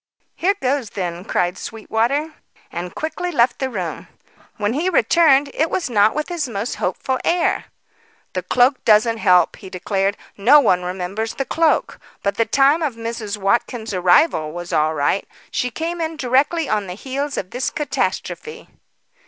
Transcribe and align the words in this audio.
"Here 0.33 0.55
goes 0.59 0.89
then!" 0.89 1.23
cried 1.25 1.59
Sweetwater, 1.59 2.33
and 2.71 2.95
quickly 2.95 3.31
left 3.31 3.59
the 3.59 3.69
room. 3.69 4.07
When 4.57 4.73
he 4.73 4.89
returned, 4.89 5.51
it 5.53 5.69
was 5.69 5.91
not 5.91 6.15
with 6.15 6.27
his 6.29 6.49
most 6.49 6.77
hopeful 6.77 7.19
air. 7.23 7.65
"The 8.33 8.41
cloak 8.41 8.83
doesn't 8.83 9.17
help," 9.19 9.57
he 9.57 9.69
declared. 9.69 10.17
"No 10.35 10.59
one 10.59 10.81
remembers 10.81 11.35
the 11.35 11.45
cloak. 11.45 11.99
But 12.23 12.33
the 12.37 12.45
time 12.47 12.81
of 12.81 12.95
Mrs. 12.95 13.37
Watkins' 13.37 13.93
arrival 13.93 14.51
was 14.51 14.73
all 14.73 14.95
right. 14.95 15.27
She 15.51 15.69
came 15.69 16.01
in 16.01 16.17
directly 16.17 16.67
on 16.67 16.87
the 16.87 16.95
heels 16.95 17.37
of 17.37 17.51
this 17.51 17.69
catastrophe." 17.69 18.69